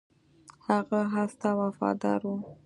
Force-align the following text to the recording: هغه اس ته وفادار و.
هغه 0.67 0.99
اس 1.21 1.33
ته 1.41 1.49
وفادار 1.59 2.21
و. 2.31 2.33